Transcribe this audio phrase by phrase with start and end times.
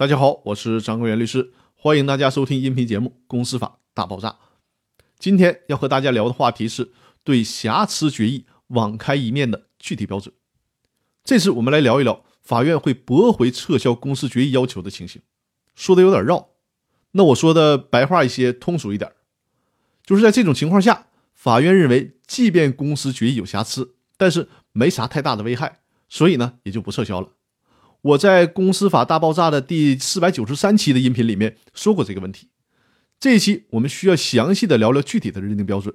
[0.00, 4.30] 大家好，我是张国元律师，欢迎大家收听音频节目《公司法大爆炸》。
[5.18, 6.90] 今天要和大家聊的话题是
[7.22, 10.34] 对瑕疵决议网开一面的具体标准。
[11.22, 15.20] 这次我们来聊一聊法院会驳回撤销公司决议要求的情形。
[15.74, 16.48] 说的有点绕，
[17.10, 19.12] 那我说的白话一些，通俗一点，
[20.06, 27.32] 就是在这种情况下，法院认为，即便公司决议有瑕疵，但是没啥太大的危害，所以呢，也就不撤销了。
[28.02, 32.48] 我在《公司法大爆炸》的第四百九十三期的音频里面说过这个问题。
[33.18, 35.94] 这一期我们需要详细的聊聊具体的认定标准，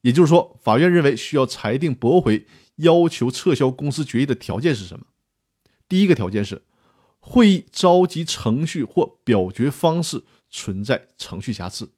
[0.00, 5.04] 也就是说，法院认为需要裁定驳回要求撤销公司决议的条件是什么？
[5.86, 6.62] 第一个条件是，
[7.20, 11.92] 会议召集程序或表决方式存在程序瑕疵，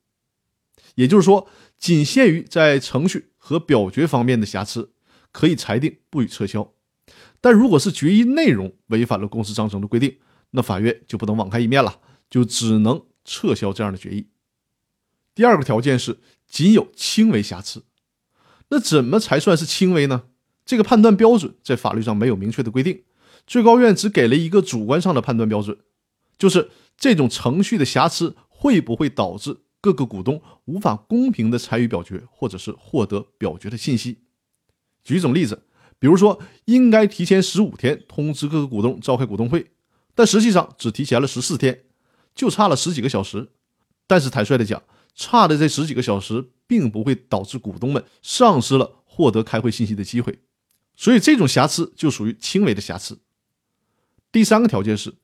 [0.97, 4.91] 也就是说，仅限于在程序和表决方面的瑕疵，
[5.31, 6.73] 可以裁定不予撤销。
[7.47, 10.19] 但如果是决议内容违反了公司章程的规定，
[10.51, 14.27] 那法院就不能网开一面了，就只能撤销这样的决议。
[15.33, 17.85] 第二个条件是仅有轻微瑕疵。
[18.71, 20.25] 那怎么才算是轻微呢？
[20.65, 23.05] 这个判断标准在法律上没有明确的规定，
[23.47, 25.79] 最高院只给了一个主观上的判断标准，
[26.37, 34.19] 就是这种程序的瑕疵会不会导致各个股东无法公平的参与表决，或者是获得表决的信息。
[35.05, 35.63] 举一种例子。
[35.99, 39.71] 比如说，应该提前十五天通知各个股东召开股东会，
[40.15, 41.85] 但实际上只提前了十四天，
[42.35, 43.49] 就差了十几个小时。
[44.07, 44.83] 但是坦率的讲，
[45.15, 50.39] 差的这十几个小时并不会导致股东们丧失了获得开会信息的机会，
[50.97, 53.19] 所以这种瑕疵就属于轻微的瑕疵。
[54.31, 55.15] 第三个条件是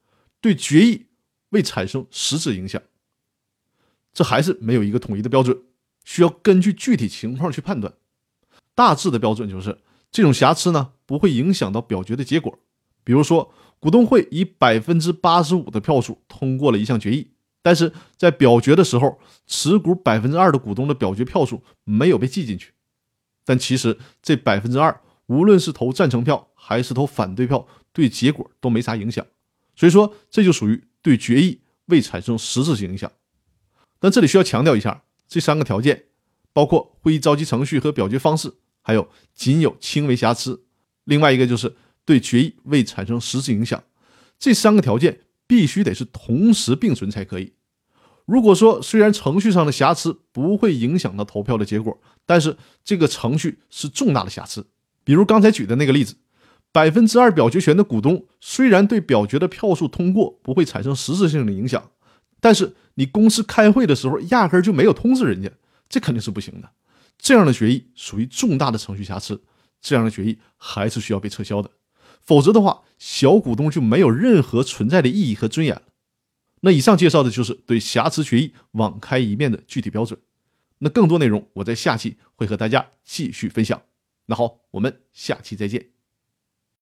[0.40, 1.08] 对决议
[1.50, 2.80] 未产生实质影响，
[4.14, 5.62] 这还是没有一个统一的标准，
[6.04, 7.92] 需要根据具体情况去判断。
[8.74, 9.78] 大致的标准就是。
[10.12, 12.58] 这种瑕疵呢，不会影响到表决的结果。
[13.02, 17.32] 比如说，股东会以百分之八十五的票数通过了一项决议，
[17.62, 22.74] 但是在表决的时候，持股百分之二的股东的表决票数没有被记进去。
[23.44, 29.26] 但其实这百分之二，无论是投赞成票还是投反对票，对结果都没啥影响。
[29.74, 33.10] 所以说，这就属于对决议未产生实质性影响。
[33.98, 36.04] 但这里需要强调一下，这三个条件
[36.52, 38.52] 包括会议召集程序和表决方式。
[38.82, 40.64] 还有仅有轻微瑕疵，
[41.04, 43.82] 另外一个就是对决议未产生实质影响，
[44.38, 47.54] 这三个条件必须得是同时并存才可以。
[48.24, 54.66] 如果说虽然程序上的瑕疵不会影响到投票的结果，但是这个程序是重大的瑕疵，
[55.02, 56.14] 比如刚才举的那个例子，
[56.70, 61.90] 百分之二表决权的股东虽然对表决的票数通过不会产生实质性的影响，
[62.40, 65.50] 但是你公司开会的时候压根就没有通知人家，
[65.88, 66.70] 这肯定是不行的。
[67.22, 69.40] 这样的决议属于重大的程序瑕疵，
[69.80, 71.70] 这样的决议还是需要被撤销的，
[72.20, 75.82] 否则的话，小股东就没有任何存在的意义和尊严了。
[76.62, 80.18] 那以上介绍的就是对瑕疵决议网开一面的具体标准。
[80.78, 83.80] 那更多内容我在下期会和大家继续分享。
[84.26, 85.91] 那好，我们下期再见。